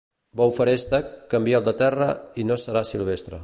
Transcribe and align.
Bou 0.39 0.53
feréstec, 0.59 1.11
canvia'l 1.33 1.67
de 1.69 1.75
terra 1.85 2.09
i 2.43 2.47
no 2.51 2.61
serà 2.67 2.85
silvestre. 2.95 3.39